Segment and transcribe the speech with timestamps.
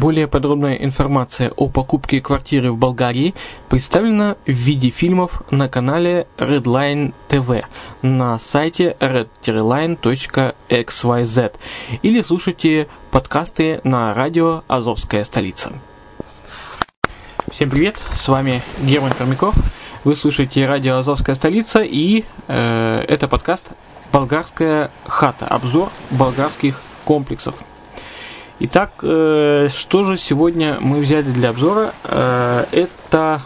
[0.00, 3.34] Более подробная информация о покупке квартиры в Болгарии
[3.68, 7.66] представлена в виде фильмов на канале Redline TV
[8.00, 10.00] на сайте red-line.xyz
[12.00, 15.74] или слушайте подкасты на радио «Азовская столица».
[17.52, 19.54] Всем привет, с вами Герман Пермяков.
[20.04, 23.72] Вы слушаете радио «Азовская столица» и э, это подкаст
[24.14, 27.56] «Болгарская хата», обзор болгарских комплексов–
[28.62, 31.94] Итак, э, что же сегодня мы взяли для обзора?
[32.04, 33.40] Э, это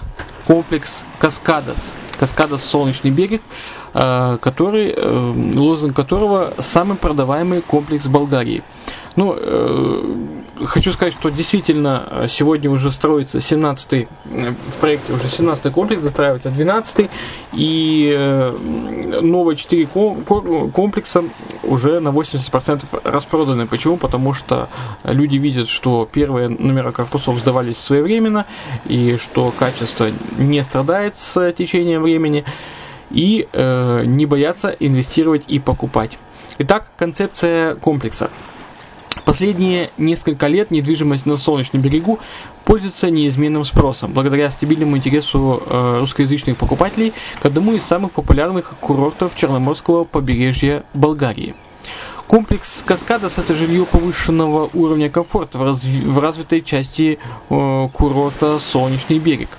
[0.45, 1.93] комплекс Каскадос.
[2.19, 3.41] Каскадос Солнечный берег,
[3.95, 4.93] э, который,
[5.55, 8.65] лозунг которого самый продаваемый комплекс Болгарии.
[9.15, 9.39] Ну,
[10.65, 16.03] хочу сказать, что действительно э, сегодня уже строится 17-й, э, в проекте уже 17-й комплекс,
[16.03, 17.11] достраивается 12-й,
[17.53, 21.25] и э, новые 4 комплекса
[21.63, 23.67] уже на 80% распроданы.
[23.67, 23.97] Почему?
[23.97, 24.69] Потому что
[25.05, 28.47] люди видят, что первые номера корпусов сдавались своевременно,
[28.87, 32.45] и что качество не страдает с течением времени,
[33.11, 36.19] и э, не боятся инвестировать и покупать.
[36.59, 38.31] Итак, концепция комплекса–
[39.25, 42.19] Последние несколько лет недвижимость на Солнечном берегу
[42.65, 49.35] пользуется неизменным спросом, благодаря стабильному интересу э, русскоязычных покупателей к одному из самых популярных курортов
[49.35, 51.55] Черноморского побережья Болгарии.
[52.27, 57.19] Комплекс Каскадос– это жилье повышенного уровня комфорта в, разви- в развитой части
[57.51, 59.51] э, курорта Солнечный берег–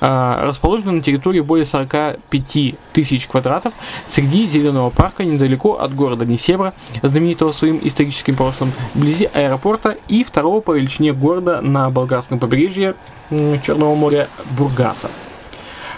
[0.00, 3.72] а, расположена на территории более 45 тысяч квадратов
[4.06, 10.60] среди зеленого парка недалеко от города Несебра, знаменитого своим историческим прошлым, вблизи аэропорта и второго
[10.60, 12.94] по величине города на болгарском побережье
[13.30, 15.10] Черного моря Бургаса.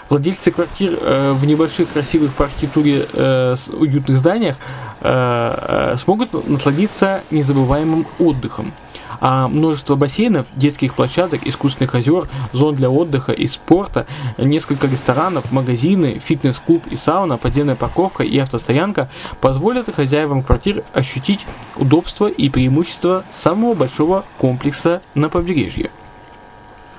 [0.09, 4.57] Владельцы квартир э, в небольших красивых по архитектуре э, уютных зданиях
[5.01, 8.73] э, э, смогут насладиться незабываемым отдыхом
[9.21, 14.07] а множество бассейнов, детских площадок, искусственных озер, зон для отдыха и спорта,
[14.37, 19.09] несколько ресторанов, магазины, фитнес-клуб и сауна, подземная парковка и автостоянка
[19.41, 21.45] позволят хозяевам квартир ощутить
[21.75, 25.91] удобство и преимущество самого большого комплекса на побережье.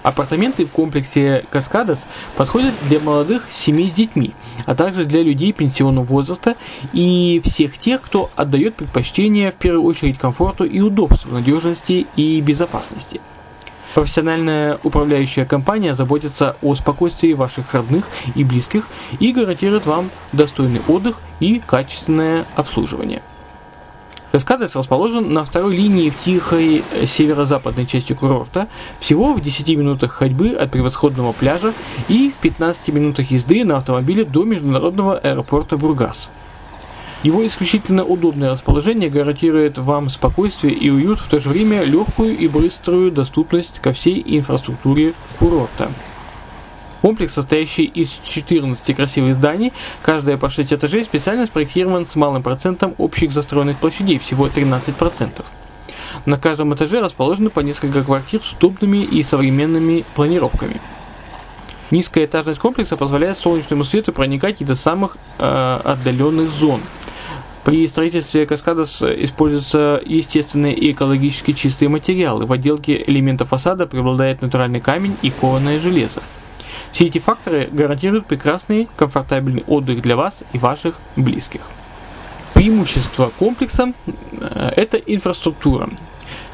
[0.03, 2.07] Апартаменты в комплексе Каскадос
[2.37, 4.33] подходят для молодых семей с детьми,
[4.65, 6.57] а также для людей пенсионного возраста
[6.95, 13.21] и всех тех, кто отдает предпочтение в первую очередь комфорту и удобству, надежности и безопасности.
[13.95, 18.87] Профессиональная управляющая компания заботится о спокойствии ваших родных и близких
[19.19, 23.21] и гарантирует вам достойный отдых и качественное обслуживание.
[24.33, 28.69] Каскадес расположен на второй линии в тихой северо-западной части курорта,
[29.01, 31.73] всего в 10 минутах ходьбы от превосходного пляжа
[32.09, 36.31] и в 15 минутах езды на автомобиле до международного аэропорта Бургас.
[37.25, 42.47] Его исключительно удобное расположение гарантирует вам спокойствие и уют, в то же время легкую и
[42.47, 45.91] быструю доступность ко всей инфраструктуре курорта.
[47.03, 52.95] Комплекс, состоящий из 14 красивых зданий, каждое по 6 этажей, специально спроектирован с малым процентом
[52.99, 55.45] общих застроенных площадей, всего 13%.
[56.27, 60.81] На каждом этаже расположены по несколько квартир с удобными и современными планировками.
[61.91, 66.81] Низкая этажность комплекса позволяет солнечному свету проникать и до самых э, отдаленных зон.
[67.65, 72.47] При строительстве каскадос используются естественные и экологически чистые материалы.
[72.47, 76.23] В отделке элементов фасада преобладает натуральный камень и кованое железо.
[76.93, 81.63] Все эти факторы гарантируют прекрасный, комфортабельный отдых для вас и ваших близких.
[82.55, 85.89] Преимущество комплекса э,– это инфраструктура.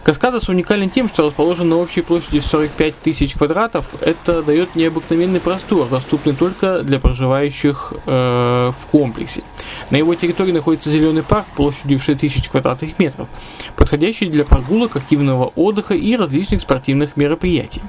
[0.07, 3.93] Каскадос уникален тем, что расположен на общей площади 45 тысяч квадратов.
[4.01, 9.43] Это дает необыкновенный простор, доступный только для проживающих э, в комплексе.
[9.91, 13.27] На его территории находится зеленый парк площадью в 6 тысяч квадратных метров,
[13.75, 17.83] подходящий для прогулок, активного отдыха и различных спортивных мероприятий.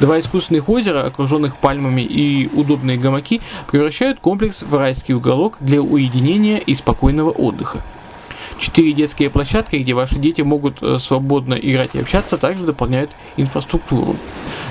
[0.00, 6.56] Два искусственных озера, окруженных пальмами и удобные гамаки, превращают комплекс в райский уголок для уединения
[6.56, 7.82] и спокойного отдыха.
[8.58, 14.16] Четыре детские площадки, где ваши дети могут э, свободно играть и общаться, также дополняют инфраструктуру.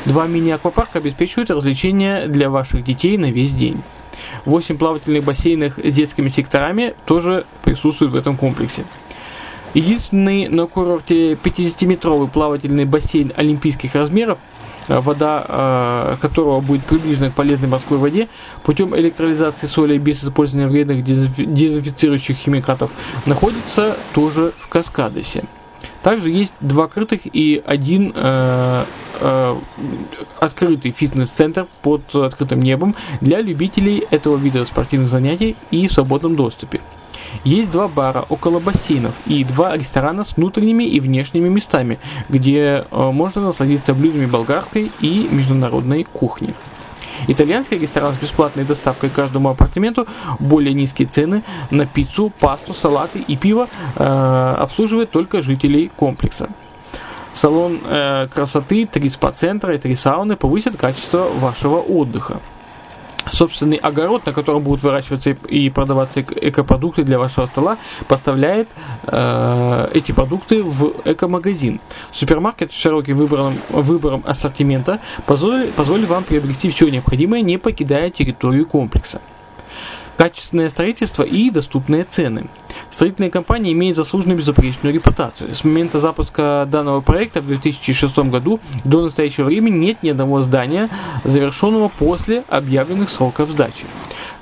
[0.05, 3.81] Два мини-аквапарка обеспечивают развлечения для ваших детей на весь день.
[4.45, 8.83] Восемь плавательных бассейнов с детскими секторами тоже присутствуют в этом комплексе.
[9.75, 14.39] Единственный на курорте 50-метровый плавательный бассейн олимпийских размеров
[14.89, 18.27] вода э, которого будет приближена к полезной морской воде
[18.63, 22.91] путем электролизации соли без использования вредных дезинфицирующих химикатов,
[23.25, 25.45] находится тоже в Каскадесе.
[26.01, 28.85] Также есть два крытых и один э,
[29.19, 29.55] э,
[30.39, 36.79] открытый фитнес-центр под открытым небом для любителей этого вида спортивных занятий и в свободном доступе.
[37.43, 43.11] Есть два бара около бассейнов и два ресторана с внутренними и внешними местами, где э,
[43.11, 46.53] можно насладиться блюдами болгарской и международной кухни.
[47.27, 50.07] Итальянский ресторан с бесплатной доставкой каждому апартаменту,
[50.39, 56.49] более низкие цены на пиццу, пасту, салаты и пиво э, обслуживает только жителей комплекса.
[57.33, 62.39] Салон э, красоты, три спа-центра и три сауны повысят качество вашего отдыха
[63.31, 67.77] собственный огород, на котором будут выращиваться и продаваться экопродукты для вашего стола,
[68.07, 68.67] поставляет
[69.07, 71.79] э, эти продукты в экомагазин.
[72.11, 78.65] Супермаркет с широким выбором, выбором ассортимента позволит, позволит вам приобрести все необходимое, не покидая территорию
[78.65, 79.21] комплекса
[80.19, 82.49] качественное строительство и доступные цены.
[82.91, 85.55] Строительная компания имеет заслуженную безупречную репутацию.
[85.55, 90.89] С момента запуска данного проекта в 2006 году до настоящего времени нет ни одного здания,
[91.23, 93.85] завершенного после объявленных сроков сдачи.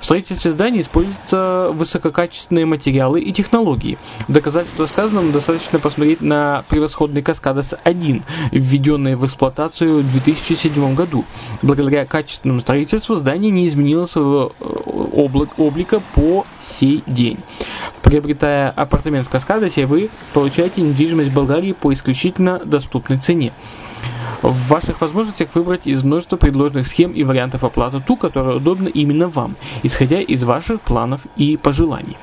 [0.00, 3.98] В строительстве зданий используются высококачественные материалы и технологии.
[4.26, 8.22] В доказательство сказанному достаточно посмотреть на превосходный Каскадас-1,
[8.52, 11.24] введенный в эксплуатацию в 2007 году.
[11.62, 14.52] Благодаря качественному строительству здание не изменило своего
[15.18, 17.38] э, облика по сей день.
[18.02, 23.52] Приобретая апартамент в Каскадасе, вы получаете недвижимость Болгарии по исключительно доступной цене
[24.42, 29.28] в ваших возможностях выбрать из множества предложенных схем и вариантов оплаты ту, которая удобна именно
[29.28, 32.16] вам, исходя из ваших планов и пожеланий.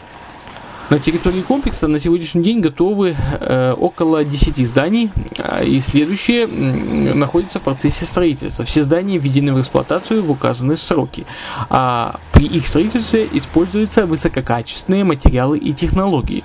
[0.92, 7.58] На территории комплекса на сегодняшний день готовы э, около 10 зданий, э, и следующие находятся
[7.58, 8.66] в процессе строительства.
[8.66, 11.26] Все здания введены в эксплуатацию в указанные сроки,
[11.72, 16.44] а при их строительстве используются высококачественные материалы и технологии.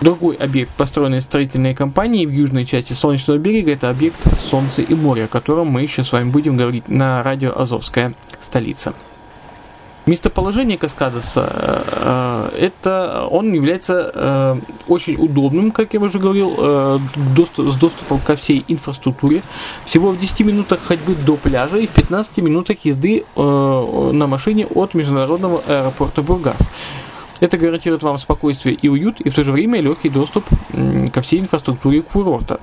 [0.00, 5.24] Другой объект, построенный строительной компанией в южной части Солнечного берега, это объект Солнце и море,
[5.24, 8.94] о котором мы еще с вами будем говорить на радио Азовская столица.
[10.08, 14.56] Местоположение Каскадоса, э, это он является э,
[14.88, 16.98] очень удобным, как я уже говорил, э,
[17.36, 19.42] с доступом ко всей инфраструктуре.
[19.84, 24.94] Всего в 10 минутах ходьбы до пляжа и в 15 минутах езды на машине от
[24.94, 26.70] международного аэропорта Бургас.
[27.40, 30.44] Это гарантирует вам спокойствие и уют, и в то же время легкий доступ
[31.18, 32.60] ко всей инфраструктуре курорта.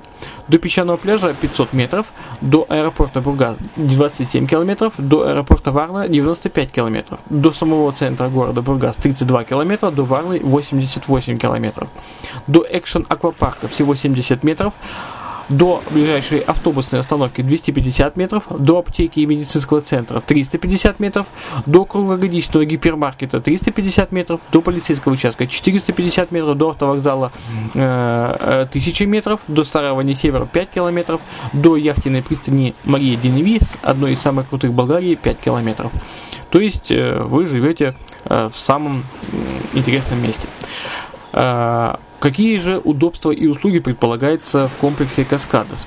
[0.48, 2.06] До песчаного пляжа 500 метров,
[2.40, 8.96] до аэропорта Бургас 27 километров, до аэропорта Варна 95 километров, до самого центра города Бургас
[8.96, 11.90] 32 километра, до Варны 88 километров,
[12.46, 14.72] до экшен аквапарка всего 70 метров,
[15.48, 21.26] до ближайшей автобусной остановки 250 метров, до аптеки и медицинского центра 350 метров,
[21.66, 27.32] до круглогодичного гипермаркета 350 метров, до полицейского участка 450 метров, до автовокзала
[27.74, 31.20] э, 1000 метров, до Старого Несевера 5 километров,
[31.52, 35.92] до яхтенной пристани Мария Деневис, одной из самых крутых Болгарии, 5 километров.
[36.50, 39.04] То есть э, вы живете э, в самом
[39.74, 40.48] интересном месте.
[41.32, 45.86] Э, какие же удобства и услуги предполагается в комплексе Каскадос?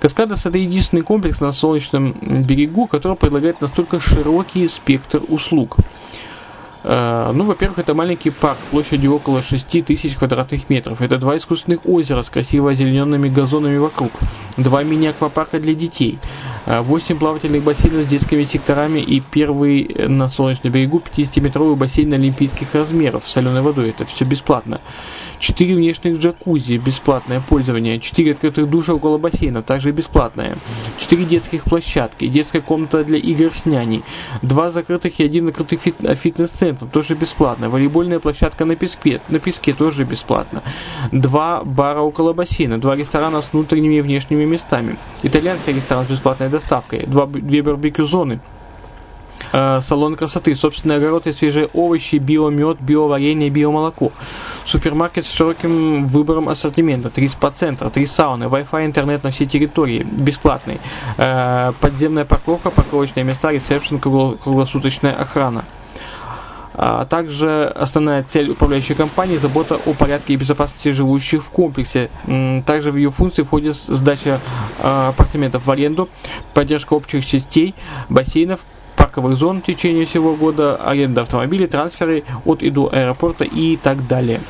[0.00, 5.78] Каскадос это единственный комплекс на солнечном берегу, который предлагает настолько широкий спектр услуг.
[6.88, 11.00] Э, ну, во-первых, это маленький парк площадью около 6 тысяч квадратных метров.
[11.00, 14.12] Это два искусственных озера с красиво озелененными газонами вокруг.
[14.56, 16.18] Два мини-аквапарка для детей.
[16.66, 23.24] 8 плавательных бассейнов с детскими секторами и первый на Солнечном берегу 50-метровый бассейн олимпийских размеров
[23.26, 23.90] с соленой водой.
[23.90, 24.80] Это все бесплатно.
[25.38, 30.56] 4 внешних джакузи, бесплатное пользование, 4 открытых душа около бассейна, также бесплатное,
[30.98, 34.02] 4 детских площадки, детская комната для игр с няней,
[34.42, 39.72] 2 закрытых и один открытый фит фитнес-центр, тоже бесплатно, волейбольная площадка на песке, на песке
[39.72, 40.62] тоже бесплатно,
[41.12, 46.48] 2 бара около бассейна, 2 ресторана с внутренними и внешними местами, итальянский ресторан с бесплатной
[46.48, 48.55] доставкой, 2, 2 барбекю-зоны, Э,
[49.52, 54.10] салон красоты, собственный огород и свежие овощи, биомед, биоваренье, биомолоко.
[54.64, 60.80] Супермаркет с широким выбором ассортимента, три спа-центра, три сауны, Wi-Fi, интернет на всей территории, бесплатный.
[61.18, 65.64] Э, подземная парковка, парковочные места, ресепшн, круглосуточная охрана.
[66.78, 72.10] А также основная цель управляющей компании– забота о порядке и безопасности живущих в комплексе.
[72.66, 74.40] Также в ее функции входит сдача
[74.80, 76.10] э, апартаментов в аренду,
[76.52, 77.74] поддержка общих частей,
[78.10, 78.60] бассейнов,
[79.16, 84.06] парковых зон в течение всего года, аренда автомобилей, трансферы от и до аэропорта и так
[84.06, 84.40] далее.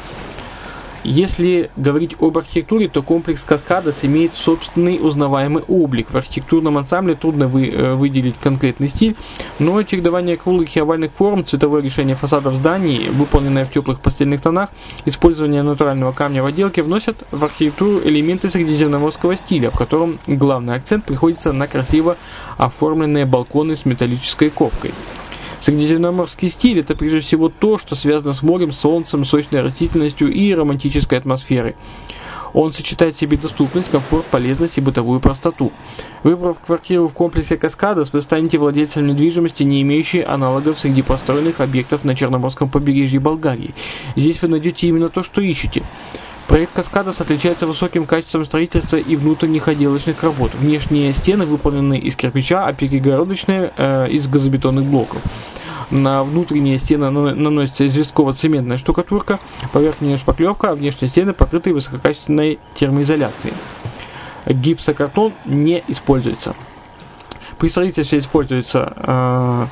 [1.08, 6.10] Если говорить об архитектуре, то комплекс Каскадос имеет собственный узнаваемый облик.
[6.10, 9.14] В архитектурном ансамбле трудно вы, э, выделить конкретный стиль,
[9.60, 14.70] но чередование круглых и овальных форм, цветовое решение фасадов зданий, выполненное в теплых постельных тонах,
[15.04, 21.04] использование натурального камня в отделке вносят в архитектуру элементы средиземноморского стиля, в котором главный акцент
[21.04, 22.16] приходится на красиво
[22.56, 24.90] оформленные балконы с металлической ковкой.
[25.60, 31.18] Средиземноморский стиль– это прежде всего то, что связано с морем, солнцем, сочной растительностью и романтической
[31.18, 31.76] атмосферой.
[32.52, 35.72] Он сочетает в себе доступность, комфорт, полезность и бытовую простоту.
[36.22, 42.04] Выбрав квартиру в комплексе Каскадос, вы станете владельцем недвижимости, не имеющей аналогов среди построенных объектов
[42.04, 43.74] на Черноморском побережье Болгарии.
[44.14, 45.82] Здесь вы найдете именно то, что ищете.
[46.48, 50.52] Проект Каскадос отличается высоким качеством строительства и внутренних отделочных работ.
[50.54, 55.20] Внешние стены выполнены из кирпича, а перегородочные э, из газобетонных блоков.
[55.90, 59.40] На внутренние стены наносится известково-цементная штукатурка,
[59.72, 63.54] поверхняя шпаклевка, а внешние стены покрыты высококачественной термоизоляцией.
[64.46, 66.54] Гипсокартон не используется.
[67.58, 69.66] При строительстве используется э,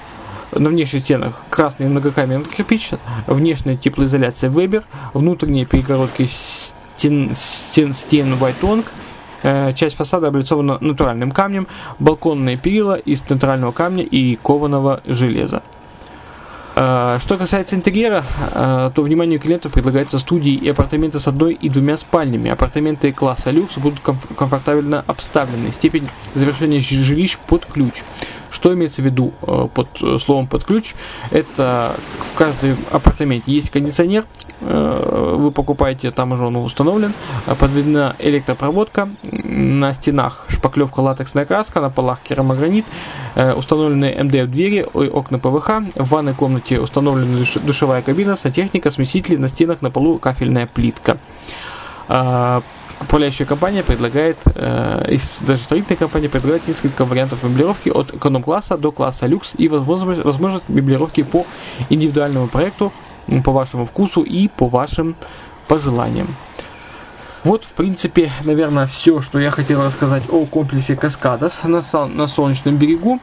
[0.55, 2.91] на внешних стенах красный многокамерный кирпич,
[3.27, 8.85] внешняя теплоизоляция Weber, внутренние перегородки стен, стен, стен White
[9.43, 11.67] э, часть фасада облицована натуральным камнем,
[11.99, 15.63] балконные перила из натурального камня и кованого железа.
[16.77, 21.69] Э, что касается интерьера, э, то вниманию клиентов предлагаются студии и апартаменты с одной и
[21.69, 22.51] двумя спальнями.
[22.51, 25.71] Апартаменты класса люкс будут комфортабельно обставлены.
[25.73, 28.03] Степень завершения жилищ под ключ.
[28.55, 29.89] Что имеется в виду э, под
[30.23, 30.95] словом под ключ?
[31.33, 31.97] Это
[32.33, 34.25] в каждом апартаменте есть кондиционер,
[34.61, 37.13] вы покупаете, там уже он установлен,
[37.59, 42.87] подведена электропроводка, на стенах шпаклевка латексная краска, на полах керамогранит,
[43.35, 49.83] установлены МДФ двери, окна ПВХ, в ванной комнате установлена душевая кабина, сантехника, смесители, на стенах
[49.83, 51.19] на полу кафельная плитка.
[53.05, 59.27] Управляющая компания предлагает, э, даже строительная компания предлагает несколько вариантов меблировки от эконом-класса до класса
[59.27, 61.45] люкс и возможность, возможность меблировки по
[61.91, 62.93] индивидуальному проекту,
[63.45, 65.17] по вашему вкусу и по вашим
[65.69, 66.29] пожеланиям.
[67.45, 72.77] Вот, в принципе, наверное, все, что я хотел рассказать о комплексе Каскадос на, на Солнечном
[72.77, 73.21] берегу.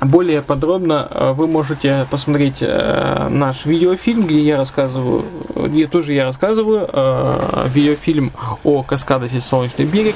[0.00, 5.24] Более подробно э, вы можете посмотреть э, наш видеофильм, где я рассказываю,
[5.56, 10.14] где тоже я рассказываю, э, видеофильм о Каскадосе Солнечный берег.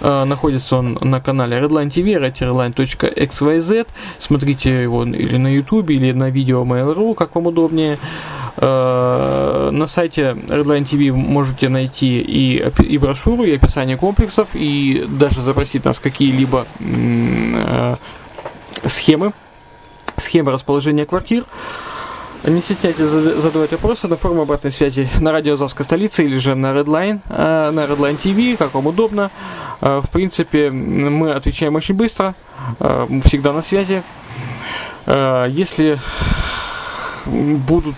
[0.00, 3.86] Находится он на канале Redline TV, redline.xyz.
[4.18, 7.98] Смотрите его или на YouTube, или на видео Mail.ru, как вам удобнее.
[8.56, 15.84] На сайте Redline TV можете найти и, и брошюру, и описание комплексов, и даже запросить
[15.84, 16.66] нас какие-либо
[18.86, 19.32] схемы,
[20.16, 21.44] схемы расположения квартир.
[22.44, 26.72] Не стесняйтесь задавать вопросы на форуме обратной связи на радио Азовской столицы или же на
[26.72, 29.30] Redline, э, на Redline TV, как вам удобно.
[29.80, 32.34] Э, в принципе, мы отвечаем очень быстро,
[32.80, 34.02] э, всегда на связи.
[35.06, 35.98] Если
[37.26, 37.96] будут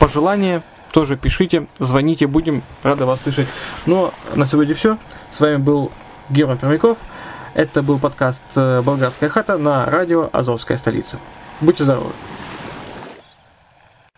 [0.00, 3.46] пожелания, тоже пишите, звоните, будем рады вас слышать.
[3.86, 4.98] Но ну, на сегодня все.
[5.36, 5.92] С вами был
[6.30, 6.98] Герман Пермяков.
[7.54, 11.18] Это был подкаст «Болгарская хата» на радио «Азовская столица».
[11.60, 12.10] Будьте здоровы!